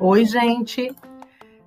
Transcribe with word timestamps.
Oi, 0.00 0.24
gente! 0.24 0.94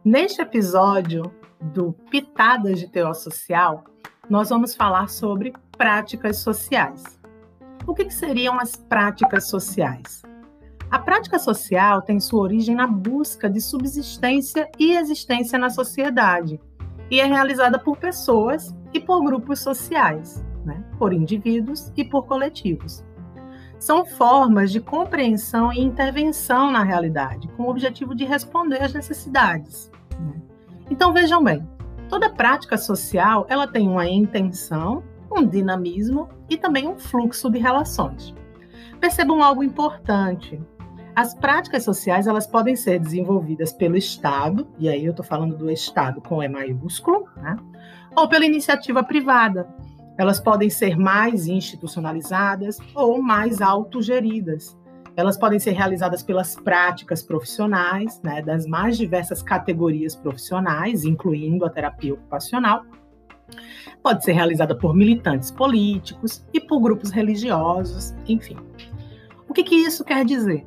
Neste 0.05 0.41
episódio 0.41 1.29
do 1.59 1.91
Pitadas 2.09 2.79
de 2.79 2.88
Teó 2.88 3.13
Social, 3.13 3.84
nós 4.29 4.47
vamos 4.47 4.73
falar 4.73 5.09
sobre 5.09 5.52
práticas 5.77 6.38
sociais. 6.38 7.04
O 7.86 7.94
que, 7.94 8.05
que 8.05 8.13
seriam 8.13 8.57
as 8.57 8.73
práticas 8.78 9.49
sociais? 9.49 10.23
A 10.89 10.98
prática 10.98 11.38
social 11.39 12.02
tem 12.04 12.21
sua 12.21 12.44
origem 12.44 12.73
na 12.73 12.88
busca 12.88 13.49
de 13.49 13.59
subsistência 13.59 14.70
e 14.79 14.93
existência 14.93 15.59
na 15.59 15.70
sociedade 15.70 16.57
e 17.09 17.20
é 17.20 17.25
realizada 17.25 17.77
por 17.77 17.98
pessoas 17.98 18.73
e 18.93 19.00
por 19.02 19.21
grupos 19.25 19.59
sociais, 19.59 20.41
né? 20.63 20.82
por 20.98 21.11
indivíduos 21.11 21.91
e 21.98 22.05
por 22.05 22.25
coletivos 22.25 23.04
são 23.82 24.05
formas 24.05 24.71
de 24.71 24.79
compreensão 24.79 25.73
e 25.73 25.81
intervenção 25.81 26.71
na 26.71 26.84
realidade, 26.84 27.48
com 27.58 27.63
o 27.63 27.70
objetivo 27.70 28.13
de 28.13 28.23
responder 28.23 28.84
às 28.84 28.94
necessidades. 28.94 29.91
Né? 30.20 30.40
Então 30.91 31.12
vejam 31.12 31.44
bem, 31.44 31.67
toda 32.07 32.30
prática 32.30 32.77
social 32.77 33.44
ela 33.49 33.66
tem 33.66 33.90
uma 33.90 34.07
intenção, 34.07 35.04
um 35.31 35.44
dinamismo 35.48 36.30
e 36.48 36.57
também 36.57 36.88
um 36.88 36.95
fluxo 36.95 37.49
de 37.49 37.57
relações. 37.57 38.35
Percebam 38.99 39.41
algo 39.41 39.63
importante. 39.63 40.62
As 41.16 41.34
práticas 41.34 41.84
sociais 41.84 42.27
elas 42.27 42.45
podem 42.45 42.76
ser 42.76 42.99
desenvolvidas 42.99 43.73
pelo 43.73 43.98
Estado, 43.98 44.68
e 44.77 44.90
aí 44.90 45.04
eu 45.04 45.09
estou 45.09 45.26
falando 45.26 45.57
do 45.57 45.71
Estado 45.71 46.21
com 46.21 46.43
E 46.43 46.48
maiúsculo, 46.48 47.27
né? 47.35 47.57
ou 48.16 48.29
pela 48.29 48.45
iniciativa 48.45 49.04
privada, 49.04 49.68
elas 50.17 50.39
podem 50.39 50.70
ser 50.70 50.97
mais 50.97 51.47
institucionalizadas 51.47 52.77
ou 52.93 53.21
mais 53.21 53.61
autogeridas. 53.61 54.77
Elas 55.15 55.37
podem 55.37 55.59
ser 55.59 55.71
realizadas 55.71 56.23
pelas 56.23 56.55
práticas 56.55 57.21
profissionais, 57.21 58.21
né, 58.23 58.41
das 58.41 58.65
mais 58.65 58.98
diversas 58.98 59.41
categorias 59.41 60.15
profissionais, 60.15 61.03
incluindo 61.03 61.65
a 61.65 61.70
terapia 61.70 62.13
ocupacional. 62.13 62.84
Pode 64.01 64.23
ser 64.23 64.31
realizada 64.31 64.75
por 64.75 64.95
militantes 64.95 65.51
políticos 65.51 66.46
e 66.53 66.62
por 66.62 66.79
grupos 66.79 67.12
religiosos, 67.12 68.16
enfim. 68.28 68.57
O 69.50 69.53
que, 69.53 69.63
que 69.63 69.75
isso 69.75 70.06
quer 70.06 70.23
dizer? 70.23 70.66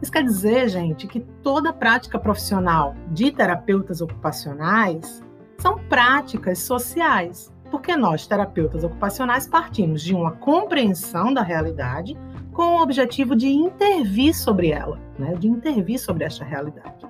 Isso 0.00 0.12
quer 0.12 0.22
dizer, 0.22 0.68
gente, 0.68 1.06
que 1.06 1.20
toda 1.42 1.72
prática 1.72 2.18
profissional 2.18 2.94
de 3.08 3.30
terapeutas 3.32 4.00
ocupacionais 4.00 5.22
são 5.58 5.78
práticas 5.88 6.60
sociais 6.60 7.52
porque 7.70 7.96
nós, 7.96 8.26
terapeutas 8.26 8.84
ocupacionais, 8.84 9.46
partimos 9.46 10.02
de 10.02 10.14
uma 10.14 10.32
compreensão 10.32 11.32
da 11.32 11.42
realidade 11.42 12.16
com 12.52 12.76
o 12.76 12.82
objetivo 12.82 13.36
de 13.36 13.48
intervir 13.48 14.34
sobre 14.34 14.70
ela, 14.70 15.00
né? 15.18 15.34
de 15.34 15.48
intervir 15.48 15.98
sobre 15.98 16.24
esta 16.24 16.44
realidade. 16.44 17.06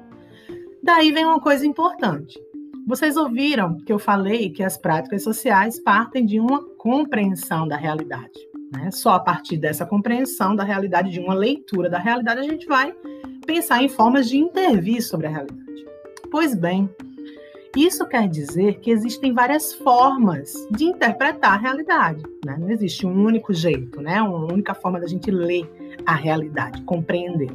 Daí 0.82 1.10
vem 1.10 1.24
uma 1.24 1.40
coisa 1.40 1.66
importante. 1.66 2.38
Vocês 2.86 3.16
ouviram 3.16 3.76
que 3.78 3.92
eu 3.92 3.98
falei 3.98 4.50
que 4.50 4.62
as 4.62 4.76
práticas 4.76 5.22
sociais 5.22 5.78
partem 5.78 6.24
de 6.24 6.40
uma 6.40 6.62
compreensão 6.76 7.66
da 7.66 7.76
realidade. 7.76 8.38
Né? 8.72 8.90
Só 8.90 9.10
a 9.10 9.20
partir 9.20 9.56
dessa 9.56 9.84
compreensão 9.84 10.54
da 10.54 10.64
realidade, 10.64 11.10
de 11.10 11.20
uma 11.20 11.34
leitura 11.34 11.90
da 11.90 11.98
realidade, 11.98 12.40
a 12.40 12.44
gente 12.44 12.66
vai 12.66 12.94
pensar 13.46 13.82
em 13.82 13.88
formas 13.88 14.28
de 14.28 14.38
intervir 14.38 15.02
sobre 15.02 15.26
a 15.26 15.30
realidade. 15.30 15.60
Pois 16.30 16.54
bem, 16.54 16.88
isso 17.76 18.06
quer 18.06 18.28
dizer 18.28 18.80
que 18.80 18.90
existem 18.90 19.32
várias 19.32 19.72
formas 19.72 20.52
de 20.72 20.84
interpretar 20.84 21.54
a 21.54 21.56
realidade. 21.56 22.22
Né? 22.44 22.56
Não 22.58 22.68
existe 22.70 23.06
um 23.06 23.24
único 23.24 23.54
jeito, 23.54 24.00
né? 24.00 24.20
uma 24.20 24.52
única 24.52 24.74
forma 24.74 24.98
da 24.98 25.06
gente 25.06 25.30
ler 25.30 25.70
a 26.04 26.14
realidade, 26.14 26.82
compreender. 26.82 27.50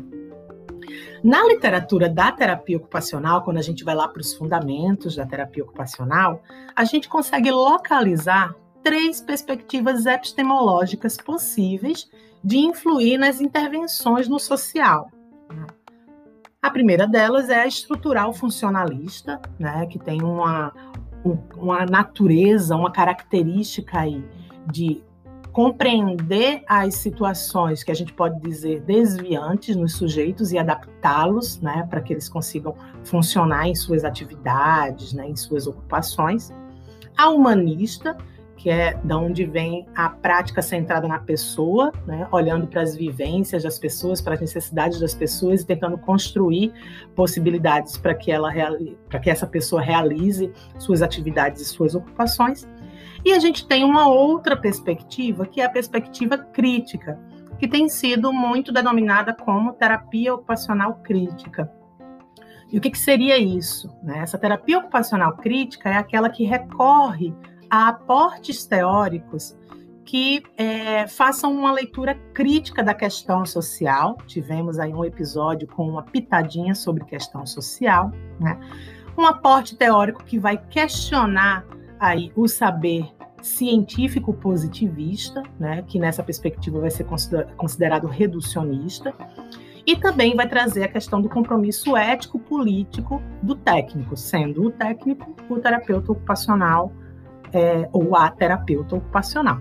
Na 1.24 1.44
literatura 1.44 2.08
da 2.08 2.32
terapia 2.32 2.78
ocupacional, 2.78 3.44
quando 3.44 3.58
a 3.58 3.62
gente 3.62 3.84
vai 3.84 3.96
lá 3.96 4.08
para 4.08 4.22
os 4.22 4.34
fundamentos 4.34 5.16
da 5.16 5.26
terapia 5.26 5.64
ocupacional, 5.64 6.42
a 6.76 6.84
gente 6.86 7.10
consegue 7.10 7.52
localizar 7.52 8.56
três 8.84 9.20
perspectivas 9.20 10.06
epistemológicas 10.06 11.18
possíveis 11.18 12.08
de 12.44 12.58
influir 12.60 13.18
nas 13.18 13.42
intervenções 13.42 14.28
no 14.28 14.40
social. 14.40 15.10
A 16.66 16.70
primeira 16.72 17.06
delas 17.06 17.48
é 17.48 17.62
a 17.62 17.68
estrutural 17.68 18.34
funcionalista, 18.34 19.40
né, 19.60 19.86
que 19.86 20.00
tem 20.00 20.24
uma, 20.24 20.74
uma 21.56 21.86
natureza, 21.86 22.76
uma 22.76 22.92
característica 22.92 24.00
aí 24.00 24.26
de 24.72 25.04
compreender 25.52 26.64
as 26.68 26.96
situações 26.96 27.84
que 27.84 27.92
a 27.92 27.94
gente 27.94 28.12
pode 28.14 28.40
dizer 28.42 28.82
desviantes 28.82 29.76
nos 29.76 29.96
sujeitos 29.96 30.52
e 30.54 30.58
adaptá-los, 30.58 31.62
né, 31.62 31.86
para 31.88 32.02
que 32.02 32.14
eles 32.14 32.28
consigam 32.28 32.74
funcionar 33.04 33.68
em 33.68 33.76
suas 33.76 34.04
atividades, 34.04 35.14
né, 35.14 35.30
em 35.30 35.36
suas 35.36 35.68
ocupações. 35.68 36.52
A 37.16 37.30
humanista, 37.30 38.18
que 38.66 38.72
é 38.72 39.00
da 39.04 39.16
onde 39.16 39.46
vem 39.46 39.86
a 39.94 40.10
prática 40.10 40.60
centrada 40.60 41.08
na 41.08 41.20
pessoa, 41.20 41.94
né? 42.08 42.28
olhando 42.32 42.66
para 42.66 42.82
as 42.82 42.96
vivências 42.96 43.62
das 43.62 43.78
pessoas, 43.78 44.20
para 44.20 44.34
as 44.34 44.42
necessidades 44.42 45.00
das 45.00 45.14
pessoas 45.14 45.62
e 45.62 45.68
tentando 45.68 46.00
construir 46.00 46.74
possibilidades 47.16 47.96
para 47.96 48.16
que 48.16 48.32
ela 48.32 48.52
para 49.08 49.20
que 49.20 49.30
essa 49.30 49.46
pessoa 49.46 49.84
realize 49.84 50.52
suas 50.80 51.04
atividades 51.04 51.62
e 51.62 51.66
suas 51.66 51.94
ocupações. 51.94 52.68
E 53.24 53.34
a 53.34 53.40
gente 53.40 53.68
tem 53.68 53.84
uma 53.84 54.08
outra 54.08 54.58
perspectiva, 54.58 55.46
que 55.46 55.62
é 55.62 55.66
a 55.66 55.70
perspectiva 55.70 56.36
crítica, 56.36 57.20
que 57.60 57.68
tem 57.68 57.88
sido 57.88 58.34
muito 58.34 58.72
denominada 58.72 59.32
como 59.32 59.74
terapia 59.74 60.34
ocupacional 60.34 61.02
crítica. 61.04 61.72
E 62.72 62.80
o 62.80 62.82
que, 62.82 62.90
que 62.90 62.98
seria 62.98 63.38
isso? 63.38 63.96
Né? 64.02 64.22
Essa 64.24 64.40
terapia 64.40 64.80
ocupacional 64.80 65.38
crítica 65.38 65.88
é 65.88 65.98
aquela 65.98 66.32
que 66.32 66.44
recorre 66.46 67.32
a 67.76 67.90
aportes 67.90 68.66
teóricos 68.66 69.54
que 70.06 70.42
é, 70.56 71.08
façam 71.08 71.52
uma 71.52 71.74
leitura 71.74 72.16
crítica 72.34 72.82
da 72.82 72.94
questão 72.94 73.46
social. 73.46 74.18
Tivemos 74.26 74.80
aí 74.80 74.94
um 74.94 75.04
episódio 75.04 75.68
com 75.68 75.90
uma 75.90 76.04
pitadinha 76.04 76.74
sobre 76.74 77.04
questão 77.04 77.46
social, 77.46 78.12
né? 78.40 78.58
Um 79.18 79.26
aporte 79.26 79.76
teórico 79.76 80.24
que 80.24 80.40
vai 80.40 80.58
questionar 80.58 81.66
aí 82.00 82.32
o 82.36 82.48
saber 82.48 83.12
científico 83.42 84.34
positivista, 84.34 85.44
né? 85.60 85.84
Que 85.86 86.00
nessa 86.00 86.24
perspectiva 86.24 86.80
vai 86.80 86.92
ser 86.92 87.06
considerado 87.58 88.08
reducionista. 88.08 89.14
E 89.86 89.98
também 89.98 90.36
vai 90.36 90.48
trazer 90.48 90.84
a 90.84 90.88
questão 90.88 91.22
do 91.22 91.30
compromisso 91.30 91.98
ético-político 91.98 93.22
do 93.44 93.54
técnico, 93.54 94.16
sendo 94.16 94.64
o 94.64 94.72
técnico 94.72 95.36
o 95.50 95.60
terapeuta 95.60 96.12
ocupacional 96.12 96.92
é, 97.54 97.90
ou 97.92 98.16
a 98.16 98.30
terapeuta 98.30 98.96
ocupacional. 98.96 99.60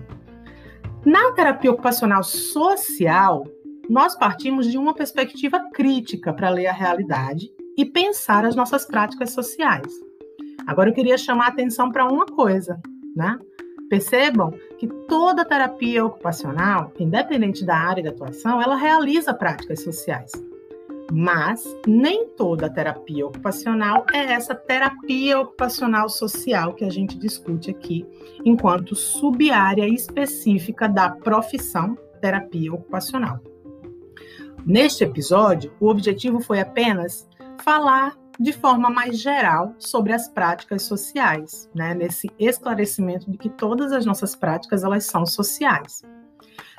Na 1.05 1.31
terapia 1.33 1.71
ocupacional 1.71 2.23
social, 2.23 3.45
nós 3.89 4.15
partimos 4.15 4.69
de 4.69 4.77
uma 4.77 4.93
perspectiva 4.93 5.59
crítica 5.71 6.33
para 6.33 6.49
ler 6.49 6.67
a 6.67 6.73
realidade 6.73 7.51
e 7.77 7.85
pensar 7.85 8.45
as 8.45 8.55
nossas 8.55 8.85
práticas 8.85 9.31
sociais. 9.31 9.93
Agora 10.65 10.89
eu 10.89 10.93
queria 10.93 11.17
chamar 11.17 11.45
a 11.45 11.49
atenção 11.49 11.91
para 11.91 12.07
uma 12.07 12.25
coisa, 12.25 12.79
né? 13.15 13.37
Percebam 13.87 14.51
que 14.79 14.87
toda 15.07 15.45
terapia 15.45 16.03
ocupacional, 16.03 16.91
independente 16.99 17.63
da 17.63 17.77
área 17.77 18.01
de 18.01 18.09
atuação, 18.09 18.59
ela 18.59 18.75
realiza 18.75 19.33
práticas 19.33 19.83
sociais. 19.83 20.31
Mas 21.11 21.63
nem 21.87 22.29
toda 22.29 22.69
terapia 22.69 23.27
ocupacional 23.27 24.05
é 24.11 24.33
essa 24.33 24.55
terapia 24.55 25.39
ocupacional 25.39 26.09
social 26.09 26.73
que 26.73 26.83
a 26.83 26.89
gente 26.89 27.17
discute 27.17 27.69
aqui, 27.69 28.05
enquanto 28.43 28.95
sub-área 28.95 29.87
específica 29.87 30.89
da 30.89 31.09
profissão 31.09 31.95
terapia 32.19 32.73
ocupacional. 32.73 33.39
Neste 34.65 35.03
episódio, 35.03 35.71
o 35.79 35.87
objetivo 35.87 36.39
foi 36.39 36.59
apenas 36.59 37.29
falar 37.63 38.17
de 38.39 38.51
forma 38.51 38.89
mais 38.89 39.19
geral 39.19 39.73
sobre 39.77 40.11
as 40.11 40.27
práticas 40.27 40.83
sociais, 40.83 41.69
né? 41.73 41.93
nesse 41.93 42.29
esclarecimento 42.37 43.29
de 43.29 43.37
que 43.37 43.49
todas 43.49 43.91
as 43.91 44.05
nossas 44.05 44.35
práticas 44.35 44.83
elas 44.83 45.05
são 45.05 45.25
sociais. 45.25 46.03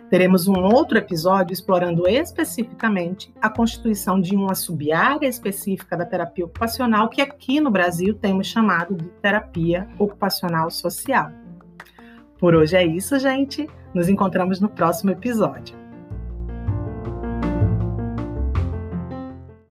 Teremos 0.08 0.46
um 0.46 0.54
outro 0.54 0.96
episódio 0.96 1.52
explorando 1.52 2.06
especificamente 2.06 3.34
a 3.40 3.48
constituição 3.48 4.20
de 4.20 4.36
uma 4.36 4.54
sub-área 4.54 5.26
específica 5.26 5.96
da 5.96 6.04
terapia 6.04 6.44
ocupacional, 6.44 7.08
que 7.08 7.20
aqui 7.20 7.60
no 7.60 7.70
Brasil 7.70 8.14
temos 8.14 8.46
chamado 8.46 8.94
de 8.94 9.04
terapia 9.20 9.88
ocupacional 9.98 10.70
social. 10.70 11.30
Por 12.38 12.54
hoje 12.54 12.76
é 12.76 12.84
isso, 12.84 13.18
gente. 13.18 13.68
Nos 13.92 14.08
encontramos 14.08 14.60
no 14.60 14.68
próximo 14.68 15.10
episódio. 15.10 15.85